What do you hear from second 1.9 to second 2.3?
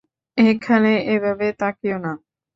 না।